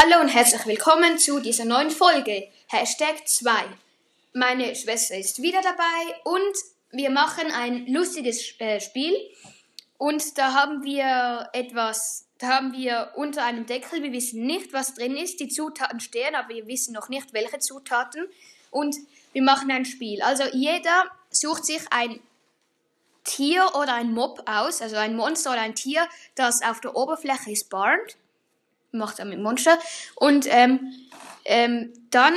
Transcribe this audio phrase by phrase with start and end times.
[0.00, 2.46] Hallo und herzlich willkommen zu dieser neuen Folge.
[2.68, 3.50] Hashtag 2.
[4.32, 6.54] Meine Schwester ist wieder dabei und
[6.92, 9.12] wir machen ein lustiges äh, Spiel.
[9.96, 14.94] Und da haben wir etwas, da haben wir unter einem Deckel, wir wissen nicht, was
[14.94, 15.40] drin ist.
[15.40, 18.28] Die Zutaten stehen, aber wir wissen noch nicht, welche Zutaten.
[18.70, 18.94] Und
[19.32, 20.22] wir machen ein Spiel.
[20.22, 22.20] Also jeder sucht sich ein
[23.24, 26.06] Tier oder ein Mob aus, also ein Monster oder ein Tier,
[26.36, 28.16] das auf der Oberfläche spawnt
[28.92, 29.78] macht er mit Monster.
[30.16, 30.92] Und ähm,
[31.44, 32.34] ähm, dann,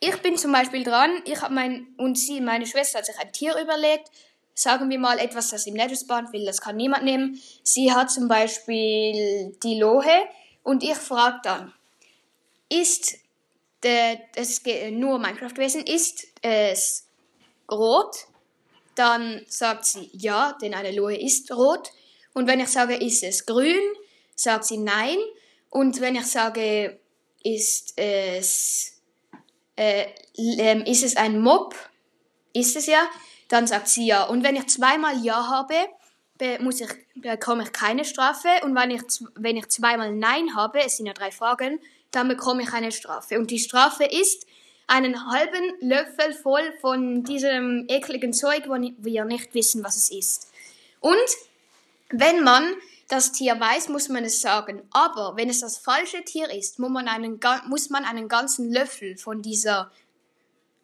[0.00, 3.32] ich bin zum Beispiel dran, ich habe mein, und sie, meine Schwester, hat sich ein
[3.32, 4.10] Tier überlegt.
[4.56, 7.40] Sagen wir mal etwas, das im spawnt will, das kann niemand nehmen.
[7.64, 10.28] Sie hat zum Beispiel die Lohe
[10.62, 11.72] und ich frage dann,
[12.68, 13.18] ist
[13.84, 17.06] geht nur Minecraft-Wesen, ist es
[17.70, 18.26] rot?
[18.94, 21.90] Dann sagt sie ja, denn eine Lohe ist rot.
[22.32, 23.82] Und wenn ich sage, ist es grün,
[24.34, 25.18] sagt sie nein.
[25.74, 27.00] Und wenn ich sage,
[27.42, 29.02] ist es,
[29.74, 31.74] äh, ähm, ist es ein Mob,
[32.52, 33.10] ist es ja,
[33.48, 34.22] dann sagt sie ja.
[34.22, 35.74] Und wenn ich zweimal Ja habe,
[36.60, 38.48] muss ich, bekomme ich keine Strafe.
[38.62, 39.02] Und wenn ich,
[39.34, 41.80] wenn ich zweimal Nein habe, es sind ja drei Fragen,
[42.12, 43.36] dann bekomme ich eine Strafe.
[43.36, 44.46] Und die Strafe ist
[44.86, 50.52] einen halben Löffel voll von diesem ekligen Zeug, wo wir nicht wissen, was es ist.
[51.00, 51.16] Und
[52.10, 52.74] wenn man
[53.08, 54.82] das Tier weiß, muss man es sagen.
[54.90, 59.16] Aber wenn es das falsche Tier ist, muss man einen, muss man einen ganzen Löffel
[59.16, 59.90] von dieser,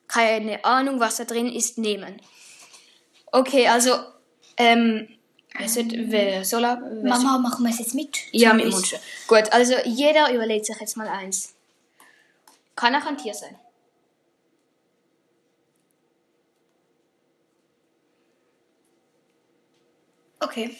[0.07, 2.21] keine Ahnung, was da drin ist, nehmen.
[3.33, 3.93] Okay, also,
[4.57, 5.09] ähm,
[5.55, 6.81] also, wer soll er?
[6.81, 8.19] Wer Mama, machen wir es jetzt mit?
[8.33, 8.99] Ja, mit Mundschuh.
[9.27, 11.55] Gut, also jeder überlegt sich jetzt mal eins.
[12.77, 13.57] Kann auch ein Tier sein.
[20.41, 20.77] Okay.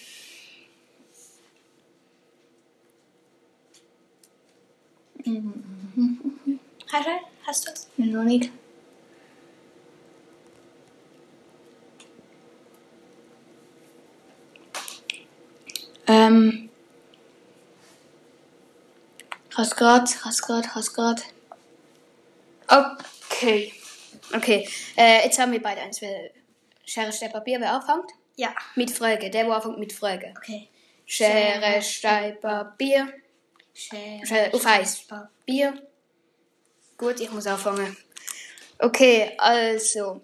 [6.93, 7.11] Hast du?
[7.47, 7.89] Hast du es?
[7.97, 8.51] Noch nicht.
[16.07, 16.71] Ähm.
[19.57, 21.23] Hast grad, hast grad, hast grad.
[22.69, 23.73] Okay.
[24.35, 24.69] Okay.
[24.97, 26.01] Äh, jetzt haben wir beide eins.
[26.87, 27.61] Schere, Stein, Papier.
[27.61, 28.11] Wer anfängt?
[28.37, 28.55] Ja.
[28.75, 29.29] Mit Frage.
[29.31, 30.33] Der, der anfängt mit Frage.
[30.37, 30.69] Okay.
[31.05, 33.13] Schere, Stein, Papier.
[33.73, 35.07] Schere, auf Eis.
[35.07, 35.87] Papier.
[36.97, 37.97] Gut, ich muss anfangen.
[38.79, 40.23] Okay, also.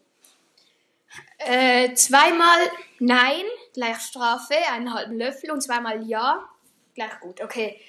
[1.38, 6.48] Äh, zweimal Nein, gleich Strafe, einen halben Löffel und zweimal Ja,
[6.94, 7.40] gleich gut.
[7.40, 7.80] Okay.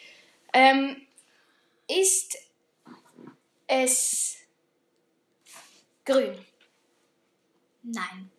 [0.54, 1.08] Ähm,
[1.88, 2.38] ist
[3.68, 4.38] es
[6.04, 6.38] grün?
[7.84, 8.32] Nein.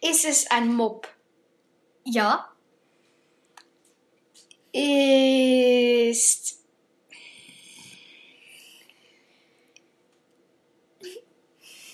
[0.00, 1.08] Ist es ein Mob?
[2.04, 2.51] Ja.
[4.72, 6.58] Ist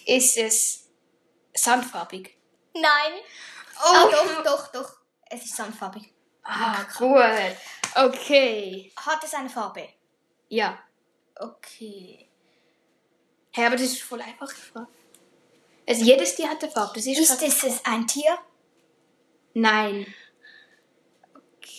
[0.07, 0.89] ist es
[1.55, 2.37] sandfarbig?
[2.75, 3.13] Nein.
[3.81, 4.93] Oh, Ah, doch, doch, doch.
[5.31, 6.13] Es ist sandfarbig.
[6.45, 7.57] Ah, cool.
[7.95, 8.93] Okay.
[8.97, 9.89] Hat es eine Farbe?
[10.49, 10.79] Ja.
[11.37, 12.29] Okay.
[13.53, 14.51] Hä, aber das ist voll einfach.
[15.87, 16.95] Also jedes Tier hat eine Farbe.
[16.95, 18.39] Das ist, Ist es ein Tier?
[19.55, 20.07] Nein.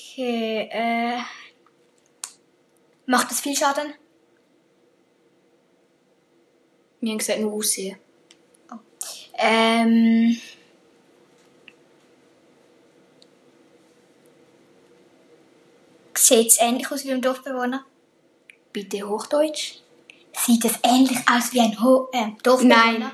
[0.10, 1.20] Okay, äh.
[3.06, 3.94] Macht es viel Schaden?
[7.00, 7.98] Wir haben gesagt, nur aussehen.
[9.34, 10.40] Ähm.
[16.16, 17.86] Sieht es ähnlich aus wie ein Dorfbewohner?
[18.74, 19.80] Bitte Hochdeutsch.
[20.36, 22.76] Sieht es ähnlich aus wie ein Ho äh, Dorfbewohner?
[23.00, 23.12] Nein.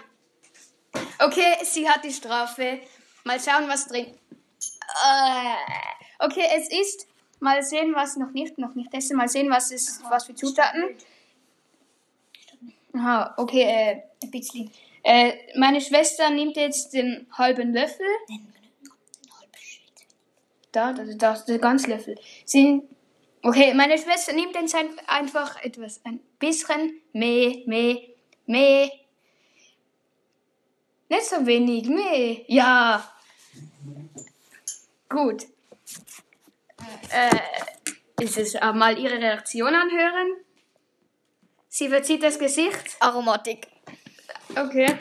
[1.20, 2.80] Okay, sie hat die Strafe.
[3.26, 4.08] Mal schauen, was drin.
[4.08, 7.08] Äh, okay, es ist.
[7.40, 9.18] Mal sehen, was noch nicht, noch nicht essen.
[9.18, 10.96] Mal sehen, was ist, was für Zutaten.
[12.94, 14.72] Aha, okay, äh, Ein bisschen.
[15.04, 18.06] äh, meine Schwester nimmt jetzt den halben Löffel.
[20.72, 22.16] Da, da, da, der ganze Löffel.
[22.46, 22.84] Sind,
[23.44, 27.98] okay, meine Schwester nimmt jetzt ein- einfach etwas, ein bisschen mehr, mehr,
[28.46, 28.90] mehr.
[31.10, 32.38] Nicht so wenig, mehr.
[32.48, 33.10] Ja.
[35.10, 35.46] Gut.
[37.10, 40.28] Äh, ist es äh, mal ihre Reaktion anhören?
[41.68, 42.98] Sie verzieht das Gesicht.
[43.00, 43.68] Aromatik.
[44.56, 44.96] Okay.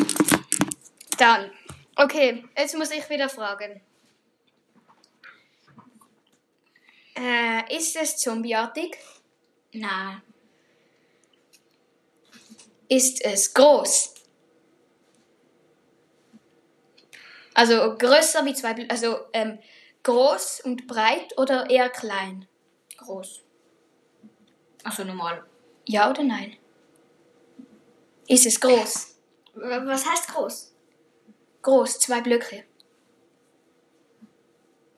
[1.19, 1.51] Dann.
[1.97, 3.81] Okay, jetzt muss ich wieder fragen.
[7.17, 8.97] Äh, ist es zombieartig?
[9.73, 10.23] Nein.
[12.89, 14.15] Ist es groß?
[17.55, 19.59] Also größer wie zwei, also ähm,
[20.05, 22.47] groß und breit oder eher klein?
[22.99, 23.43] Groß.
[24.85, 25.45] Also normal.
[25.87, 26.57] Ja oder nein?
[28.29, 29.17] Ist es groß?
[29.55, 30.73] Was heißt groß?
[31.63, 32.65] Groß, zwei Blöcke.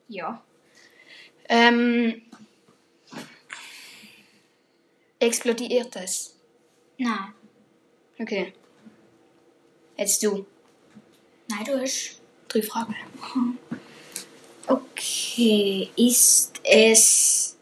[0.09, 0.43] Ja.
[1.49, 2.23] Ähm,
[5.19, 6.39] explodiert es?
[6.99, 7.35] Nein.
[8.19, 8.53] Okay.
[9.97, 10.47] Jetzt du.
[11.49, 12.21] Nein, du hast.
[12.49, 12.95] Drei Fragen.
[14.67, 15.91] Okay.
[15.97, 17.57] Ist es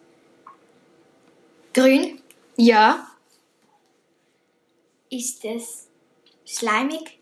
[1.73, 2.23] grün?
[2.57, 3.09] Ja.
[5.11, 5.89] Ist es
[6.47, 7.19] schleimig?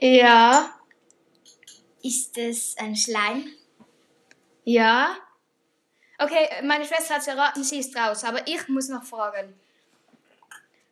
[0.00, 0.74] Ja.
[2.02, 3.48] Ist es ein Schleim?
[4.64, 5.16] Ja.
[6.18, 9.54] Okay, meine Schwester hat es erraten, sie ist raus, aber ich muss noch fragen.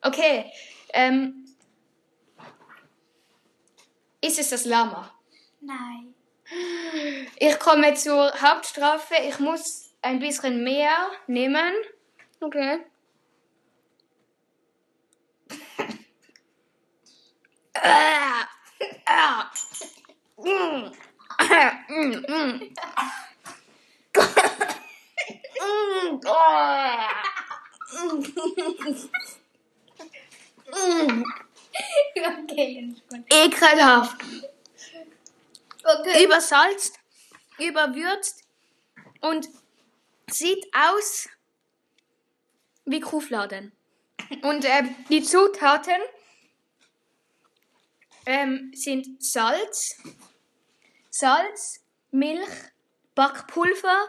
[0.02, 0.50] Okay,
[0.92, 1.46] ähm,
[4.20, 5.12] ist es das Lama?
[5.60, 6.14] Nein.
[7.36, 9.14] Ich komme zur Hauptstrafe.
[9.28, 11.72] Ich muss ein bisschen mehr nehmen.
[12.40, 12.80] Okay.
[17.74, 18.48] Ah,
[19.06, 19.50] ah.
[20.36, 20.90] Mm.
[21.88, 22.74] Mm, mm.
[25.60, 27.08] Mm, ah.
[30.72, 31.24] Mm.
[32.16, 33.24] okay, ist gut.
[33.28, 34.16] Ekelhaft.
[36.00, 36.24] Okay.
[36.24, 36.98] übersalzt,
[37.58, 38.44] überwürzt
[39.20, 39.48] und
[40.30, 41.28] sieht aus
[42.84, 43.72] wie Kuhfladen.
[44.42, 46.00] Und ähm, die Zutaten
[48.26, 49.96] ähm, sind Salz,
[51.10, 51.80] Salz,
[52.10, 52.48] Milch,
[53.14, 54.08] Backpulver,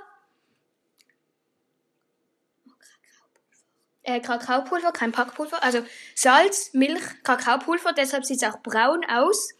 [4.04, 5.84] äh, Kakaopulver, kein Backpulver, also
[6.16, 9.54] Salz, Milch, Kakaopulver, deshalb sieht es auch braun aus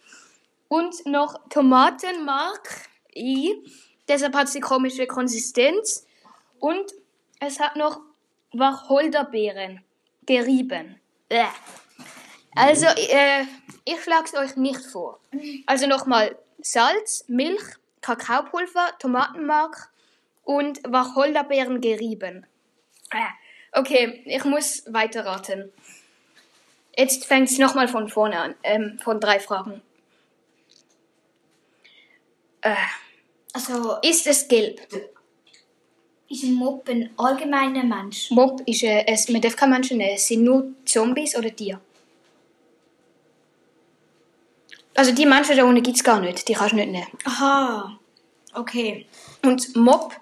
[0.72, 3.62] und noch Tomatenmark i.
[4.08, 6.08] Deshalb hat es die komische Konsistenz.
[6.60, 6.94] Und
[7.42, 8.00] es hat noch
[8.54, 9.84] Wacholderbeeren
[10.26, 10.98] gerieben.
[11.28, 11.44] Bäh.
[12.56, 13.44] Also, äh,
[13.84, 15.20] ich schlage es euch nicht vor.
[15.66, 17.64] Also nochmal Salz, Milch,
[18.00, 19.92] Kakaopulver, Tomatenmark
[20.44, 22.46] und Wacholderbeeren gerieben.
[23.12, 23.78] Äh.
[23.78, 25.74] Okay, ich muss weiter raten.
[26.96, 29.82] Jetzt fängt es nochmal von vorne an, ähm, von drei Fragen.
[32.62, 32.76] Äh,
[33.54, 34.80] Also, ist es gelb?
[36.32, 38.32] ist ein Mob ein allgemeiner Mensch?
[38.32, 41.80] Mob ist äh, es, man darf keine Menschen nehmen, es sind nur Zombies oder Tiere.
[44.96, 47.08] Also die Menschen da unten gibt es gar nicht, die kannst du nicht nehmen.
[47.26, 47.98] Aha.
[48.54, 49.06] Okay.
[49.44, 50.14] Und Mob,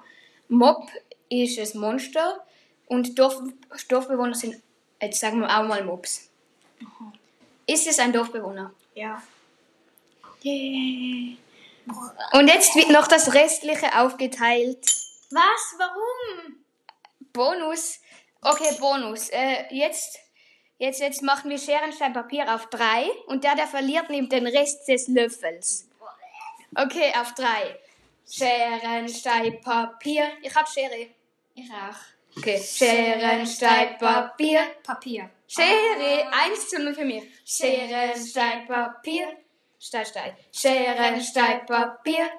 [0.47, 0.88] Mob
[1.30, 2.44] ist ein Monster
[2.88, 3.41] und Dorf,
[3.88, 4.62] Dorfbewohner sind,
[5.01, 6.30] jetzt sagen wir auch mal Mobs.
[7.68, 8.71] Ist es ein Dorfbewohner?
[8.95, 9.21] Ja.
[10.44, 11.36] Yeah.
[12.33, 14.83] Und jetzt wird noch das Restliche aufgeteilt.
[15.31, 15.75] Was?
[15.77, 16.63] Warum?
[17.33, 18.00] Bonus.
[18.41, 19.30] Okay, Bonus.
[19.30, 20.18] Äh, jetzt,
[20.77, 24.88] jetzt, jetzt machen wir Scherenstein Papier auf drei und der, der verliert, nimmt den Rest
[24.88, 25.88] des Löffels.
[26.75, 27.80] Okay, auf drei.
[28.30, 30.31] Scherenstein Papier.
[30.41, 31.07] Ich hab Schere.
[31.56, 32.38] Ich auch.
[32.38, 32.59] Okay.
[32.59, 34.62] Scherenstein Papier.
[34.83, 35.30] Papier.
[35.47, 36.31] Schere.
[36.31, 37.24] Eins zu null für mich.
[37.44, 39.36] Scherenstein Papier.
[39.80, 40.36] Stein, Stein.
[40.52, 42.30] Scherenstein Papier.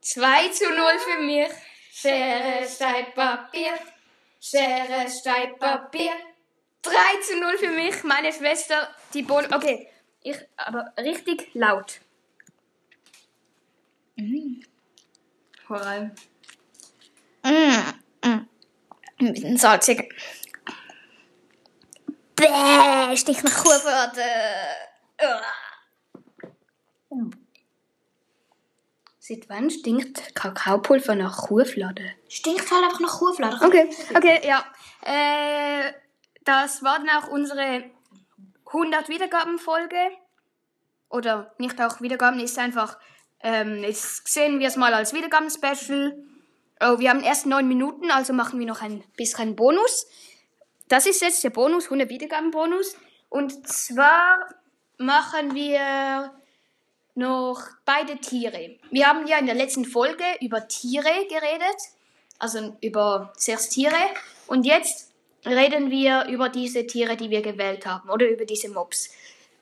[0.00, 1.50] Zwei zu null für mich.
[1.92, 3.78] Schere, Stein, Papier.
[4.40, 6.12] Schere, Stein, Papier.
[6.84, 9.44] 3 zu 0 für mich, meine Schwester, die Bon.
[9.52, 9.88] Okay,
[10.22, 12.00] ich, aber richtig laut.
[15.66, 16.12] Vor allem.
[17.42, 18.48] Ein
[19.18, 20.14] bisschen salzig.
[22.36, 24.22] Bäh, stich nach Kuhfladen.
[29.18, 32.10] Seit wann stinkt Kakaopulver nach Kuhfladen?
[32.28, 33.58] Stinkt halt einfach nach Kuhfladen.
[33.62, 34.64] Okay, okay, ja.
[35.02, 35.92] Äh,
[36.44, 37.84] das war dann auch unsere
[38.66, 39.96] 100 Wiedergabenfolge.
[41.08, 42.98] Oder nicht auch Wiedergaben, ist einfach,
[43.40, 46.18] ähm, jetzt sehen wir es mal als Wiedergaben-Special.
[46.80, 50.06] Oh, wir haben erst 9 Minuten, also machen wir noch ein bisschen Bonus.
[50.88, 52.96] Das ist jetzt der Bonus, 100 Wiedergaben-Bonus.
[53.30, 54.48] Und zwar
[54.98, 56.30] machen wir
[57.14, 58.76] noch beide Tiere.
[58.90, 61.76] Wir haben ja in der letzten Folge über Tiere geredet,
[62.38, 63.94] also über sechs Tiere.
[64.46, 65.12] Und jetzt
[65.46, 69.10] reden wir über diese Tiere, die wir gewählt haben, oder über diese Mobs.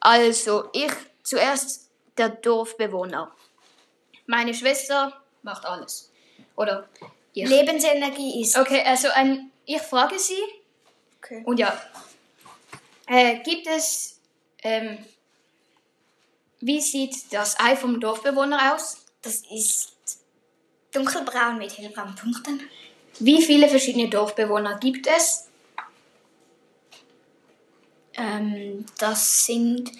[0.00, 0.92] Also, ich
[1.23, 3.30] zuerst der Dorfbewohner.
[4.26, 6.11] Meine Schwester macht alles.
[6.56, 6.88] Oder
[7.32, 7.49] ich.
[7.49, 8.56] Lebensenergie ist.
[8.59, 10.40] Okay, also ein, ich frage sie,
[11.18, 11.42] Okay.
[11.44, 11.80] und ja,
[13.06, 14.18] äh, gibt es,
[14.64, 14.99] ähm,
[16.62, 19.04] wie sieht das Ei vom Dorfbewohner aus?
[19.21, 19.92] Das ist
[20.92, 22.61] dunkelbraun mit hellbraunen Punkten.
[23.19, 25.49] Wie viele verschiedene Dorfbewohner gibt es?
[28.14, 29.90] Ähm, das sind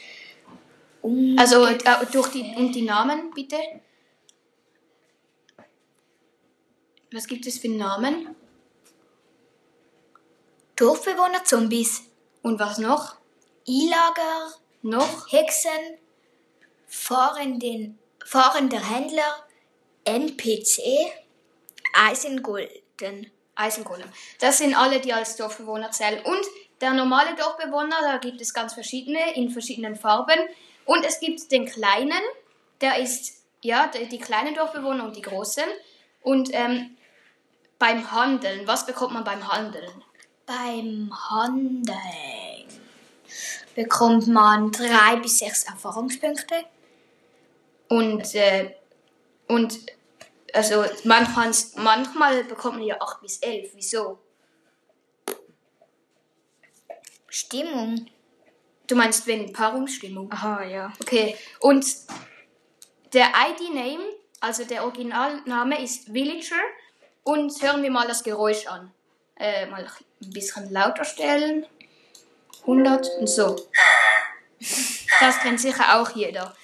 [1.01, 1.79] um Also äh,
[2.13, 3.57] durch die, und die Namen, bitte.
[7.13, 8.35] Was gibt es für Namen?
[10.77, 12.03] Dorfbewohner-Zombies,
[12.43, 13.17] Und was noch?
[13.69, 14.53] Eilager,
[14.83, 15.31] Noch?
[15.31, 15.99] Hexen,
[16.93, 19.45] fahrenden, fahrender Händler,
[20.05, 20.83] NPC,
[21.95, 23.31] Eisengolden.
[23.55, 24.09] Eisengolem.
[24.41, 26.23] Das sind alle, die als Dorfbewohner zählen.
[26.25, 26.41] Und
[26.81, 30.39] der normale Dorfbewohner, da gibt es ganz verschiedene, in verschiedenen Farben.
[30.85, 32.23] Und es gibt den kleinen,
[32.81, 35.65] der ist, ja, die, die kleinen Dorfbewohner und die großen.
[36.23, 36.97] Und ähm,
[37.79, 39.91] beim Handeln, was bekommt man beim Handeln?
[40.47, 42.69] Beim Handeln
[43.75, 46.65] bekommt man drei bis sechs Erfahrungspunkte.
[47.93, 48.75] Und, äh,
[49.49, 49.79] und
[50.55, 53.73] also manchmal, manchmal bekommt man ja 8 bis 11.
[53.75, 54.19] Wieso?
[57.29, 58.07] Stimmung.
[58.87, 60.33] Du meinst wegen Paarungsstimmung?
[60.33, 60.93] Aha, ja.
[61.03, 61.85] Okay, und
[63.13, 64.05] der ID-Name,
[64.41, 66.63] also der Originalname ist Villager.
[67.25, 68.91] Und hören wir mal das Geräusch an.
[69.37, 71.67] Äh, mal ein bisschen lauter stellen.
[72.63, 73.69] 100 und so.
[75.21, 76.57] Das kennt sicher auch jeder.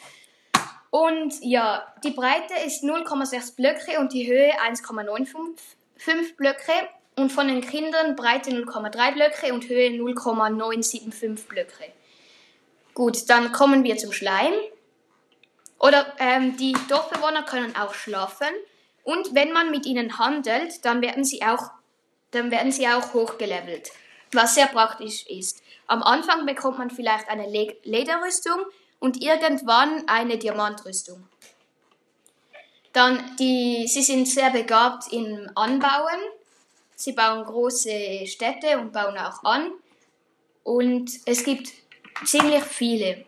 [0.99, 6.73] Und ja, die Breite ist 0,6 Blöcke und die Höhe 1,95 Blöcke.
[7.14, 11.93] Und von den Kindern Breite 0,3 Blöcke und Höhe 0,975 Blöcke.
[12.95, 14.52] Gut, dann kommen wir zum Schleim.
[15.78, 18.49] Oder ähm, die Dorfbewohner können auch schlafen.
[19.05, 21.71] Und wenn man mit ihnen handelt, dann werden sie auch,
[22.33, 23.93] dann werden sie auch hochgelevelt.
[24.33, 25.62] Was sehr praktisch ist.
[25.87, 28.67] Am Anfang bekommt man vielleicht eine Le Lederrüstung
[29.00, 31.26] und irgendwann eine Diamantrüstung.
[32.93, 36.21] Dann die, sie sind sehr begabt im Anbauen.
[36.97, 39.71] Sie bauen große Städte und bauen auch an.
[40.64, 41.71] Und es gibt
[42.25, 43.25] ziemlich viele.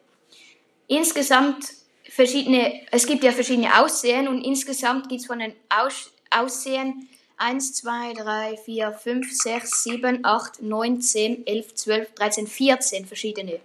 [0.88, 1.66] Insgesamt
[2.08, 7.74] verschiedene, es gibt ja verschiedene Aussehen und insgesamt gibt es von den Aus, Aussehen 1,
[7.74, 13.60] 2, 3, 4, 5, 6, 7, 8, 9, 10, 11, 12, 13, 14 verschiedene.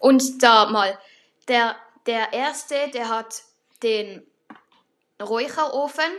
[0.00, 0.98] Und da mal,
[1.46, 1.76] der,
[2.06, 3.44] der erste, der hat
[3.82, 4.26] den
[5.22, 6.10] Räucherofen,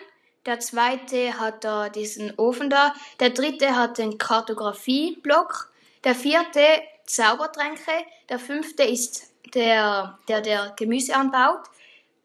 [0.46, 5.72] der zweite hat da diesen Ofen da, der dritte hat den Kartografieblock,
[6.04, 6.66] der vierte
[7.06, 7.92] Zaubertränke,
[8.30, 11.62] der fünfte ist der, der, der Gemüse anbaut,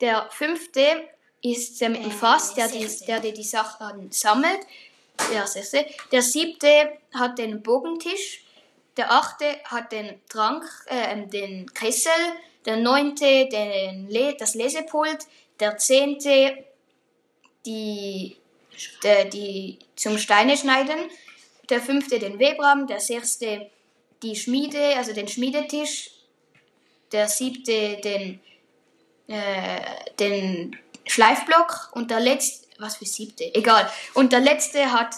[0.00, 1.08] der fünfte
[1.42, 4.60] ist der mit dem Fass, der die, der, der die Sachen sammelt,
[5.32, 8.45] der sechste, der siebte hat den Bogentisch,
[8.96, 12.12] der achte hat den Trank, äh, den Kessel,
[12.64, 15.26] der neunte den Le das Lesepult,
[15.60, 16.64] der zehnte
[17.64, 18.36] die,
[19.02, 20.98] der, die zum Steine schneiden,
[21.68, 23.70] der fünfte den Webrahmen, der sechste
[24.22, 26.10] die Schmiede, also den Schmiedetisch,
[27.12, 28.40] der siebte den,
[29.28, 29.80] äh,
[30.18, 30.76] den
[31.06, 33.90] Schleifblock und der letzte, was für siebte, egal.
[34.14, 35.14] Und der letzte hat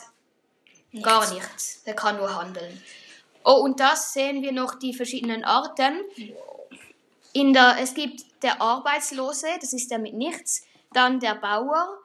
[1.02, 2.82] gar nichts, der kann nur handeln.
[3.44, 6.00] Oh, und das sehen wir noch die verschiedenen Arten.
[7.32, 11.98] In der, es gibt der Arbeitslose, das ist der mit nichts, dann der Bauer,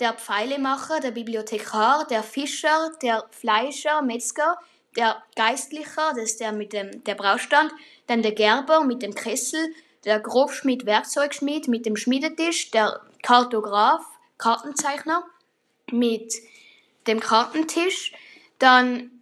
[0.00, 4.58] der Pfeilemacher, der Bibliothekar, der Fischer, der Fleischer, Metzger,
[4.96, 7.72] der Geistlicher, das ist der mit dem der Braustand,
[8.06, 14.04] dann der Gerber mit dem Kessel, der Grobschmied, Werkzeugschmied mit dem Schmiedetisch, der Kartograf,
[14.38, 15.24] Kartenzeichner
[15.90, 16.34] mit
[17.06, 18.12] dem Kartentisch,
[18.58, 19.17] dann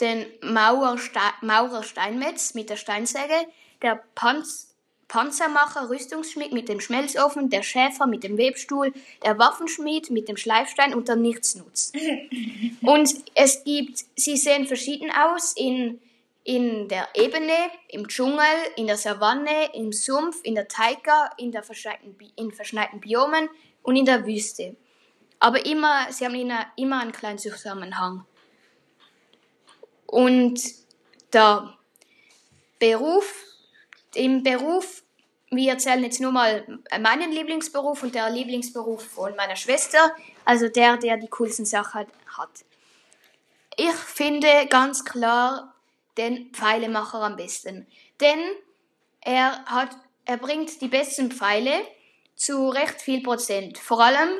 [0.00, 3.46] den Maurer, Ste Maurer Steinmetz mit der Steinsäge,
[3.82, 4.68] der Panz
[5.08, 8.92] Panzermacher, Rüstungsschmied mit dem Schmelzofen, der Schäfer mit dem Webstuhl,
[9.24, 11.92] der Waffenschmied mit dem Schleifstein und der Nichtsnutz.
[12.82, 15.98] und es gibt, sie sehen verschieden aus in,
[16.44, 17.54] in der Ebene,
[17.88, 18.44] im Dschungel,
[18.76, 23.48] in der Savanne, im Sumpf, in der Taiga, in, der verschneiten, in verschneiten Biomen
[23.82, 24.76] und in der Wüste.
[25.40, 26.34] Aber immer, sie haben
[26.76, 28.26] immer einen kleinen Zusammenhang.
[30.08, 30.58] Und
[31.34, 31.76] der
[32.78, 33.44] Beruf,
[34.14, 35.02] im Beruf,
[35.50, 40.14] wir erzählen jetzt nur mal meinen Lieblingsberuf und der Lieblingsberuf von meiner Schwester,
[40.46, 42.64] also der, der die coolsten Sachen hat.
[43.76, 45.74] Ich finde ganz klar
[46.16, 47.86] den Pfeilemacher am besten,
[48.20, 48.38] denn
[49.20, 49.90] er hat,
[50.24, 51.86] er bringt die besten Pfeile
[52.34, 53.76] zu recht viel Prozent.
[53.76, 54.30] Vor allem,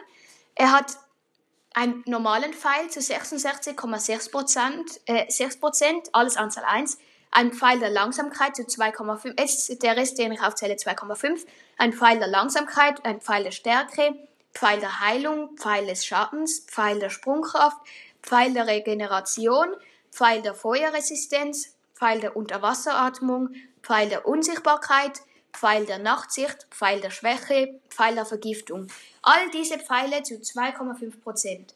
[0.54, 0.96] er hat
[1.78, 6.98] einen normalen Pfeil zu 66,6 Prozent, äh, 6 Prozent, alles Anzahl 1.
[7.30, 11.46] Ein Pfeil der Langsamkeit zu 2,5, ist der Rest, den ich aufzähle, 2,5.
[11.76, 14.16] Ein Pfeil der Langsamkeit, ein Pfeil der Stärke,
[14.52, 17.78] Pfeil der Heilung, Pfeil des Schattens, Pfeil der Sprungkraft,
[18.24, 19.68] Pfeil der Regeneration,
[20.10, 23.50] Pfeil der Feuerresistenz, Pfeil der Unterwasseratmung,
[23.84, 25.20] Pfeil der Unsichtbarkeit,
[25.52, 28.88] Pfeil der Nachtsicht, Pfeil der Schwäche, Pfeil der Vergiftung.
[29.22, 31.74] All diese Pfeile zu 2,5 Prozent.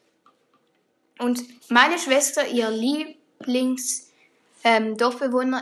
[1.19, 4.09] Und meine Schwester, ihr Lieblings
[4.63, 4.97] ähm,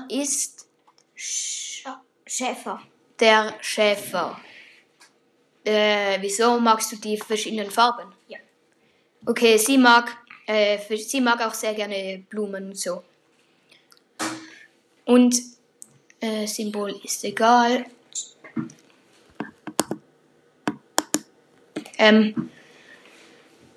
[0.10, 0.68] ist
[1.16, 1.86] Sch
[2.26, 2.82] Schäfer.
[3.20, 4.40] der Schäfer.
[5.64, 8.14] Äh, wieso magst du die verschiedenen Farben?
[8.28, 8.38] Ja.
[9.26, 13.04] Okay, sie mag, äh, sie mag auch sehr gerne Blumen und so.
[15.06, 15.36] Und
[16.20, 17.86] äh, Symbol ist egal.
[22.02, 22.50] Ähm,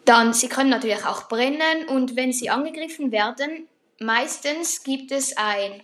[0.07, 3.69] dann, sie können natürlich auch brennen und wenn sie angegriffen werden,
[4.01, 5.83] meistens gibt es ein,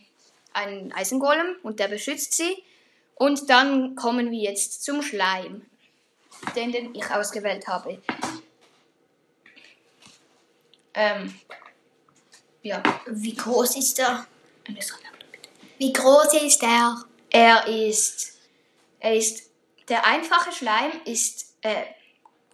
[0.54, 2.64] einen Eisengolem und der beschützt sie.
[3.14, 5.66] Und dann kommen wir jetzt zum Schleim,
[6.56, 8.00] den, den ich ausgewählt habe.
[10.94, 11.34] Ähm,
[12.62, 14.26] ja, Wie groß ist er?
[14.64, 15.50] bitte.
[15.76, 17.04] Wie groß ist er?
[17.28, 18.38] Er ist,
[18.98, 19.50] er ist,
[19.90, 21.84] der einfache Schleim ist äh,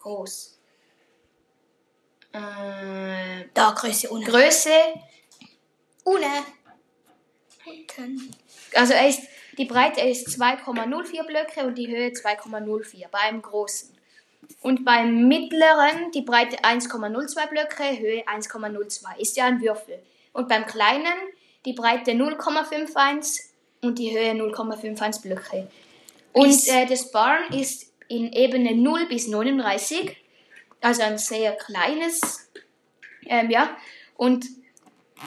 [0.06, 0.58] groß.
[2.32, 4.24] Äh, Da Größe ohne.
[4.24, 4.70] Größe,
[6.04, 6.26] ohne.
[8.74, 9.22] Also er ist,
[9.58, 13.96] die Breite ist 2,04 Blöcke und die Höhe 2,04 beim großen.
[14.60, 19.18] Und beim mittleren die Breite 1,02 Blöcke, Höhe 1,02.
[19.18, 20.00] Ist ja ein Würfel.
[20.32, 21.18] Und beim kleinen
[21.64, 23.40] die Breite 0,51
[23.82, 25.68] und die Höhe 0,51 Blöcke.
[26.32, 30.16] Und äh, das Barn ist in Ebene 0 bis 39,
[30.80, 32.50] also ein sehr kleines,
[33.26, 33.76] ähm, ja.
[34.16, 34.46] Und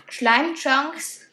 [0.07, 1.29] Schleimchunks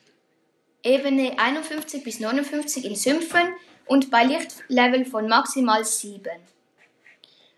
[0.82, 3.54] Ebene 51 bis 59 in Sümpfen
[3.86, 6.30] und bei Lichtlevel von maximal 7.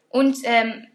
[0.08, 0.86] Und ähm,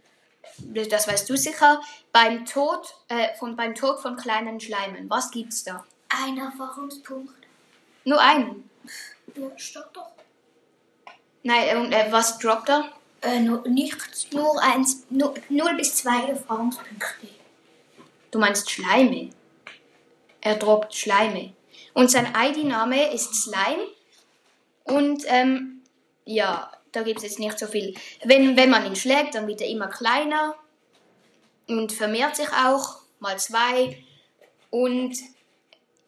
[0.58, 1.80] das weißt du sicher,
[2.12, 5.86] beim Tod, äh, von, beim Tod von kleinen Schleimen, was gibt's da?
[6.10, 7.36] Ein Erfahrungspunkt.
[8.04, 8.68] Nur einen.
[9.36, 10.12] Ja, steht doch.
[11.44, 12.92] Nein, und äh, was droppt er?
[13.22, 14.32] Äh, nur, nichts.
[14.32, 15.06] Nur eins.
[15.10, 17.28] Nur, 0 bis 2 Erfahrungspunkte.
[18.32, 19.30] Du meinst Schleime.
[20.42, 21.54] Er droppt Schleime.
[21.94, 23.88] Und sein ID-Name ist Slime.
[24.84, 25.82] Und ähm,
[26.26, 27.94] ja, da gibt es jetzt nicht so viel.
[28.24, 30.56] Wenn, wenn man ihn schlägt, dann wird er immer kleiner
[31.68, 34.04] und vermehrt sich auch mal zwei.
[34.70, 35.16] Und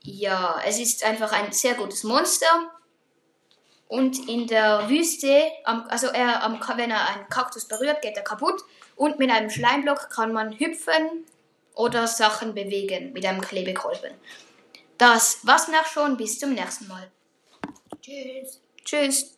[0.01, 2.74] ja, es ist einfach ein sehr gutes Monster.
[3.87, 6.41] Und in der Wüste, also er,
[6.75, 8.63] wenn er einen Kaktus berührt, geht er kaputt.
[8.95, 11.25] Und mit einem Schleimblock kann man hüpfen
[11.75, 14.13] oder Sachen bewegen mit einem Klebekolben.
[14.97, 16.17] Das war's noch schon.
[16.17, 17.11] Bis zum nächsten Mal.
[18.01, 18.61] Tschüss.
[18.83, 19.37] Tschüss.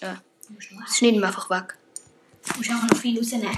[0.00, 1.76] Ja, das schneiden wir einfach weg.
[2.46, 3.56] du musst auch noch viel rausnehmen.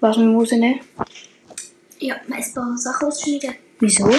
[0.00, 0.80] Was wir müssen, ne?
[1.98, 3.56] Ja, ein paar Sachen ausschneiden.
[3.80, 4.10] Wieso?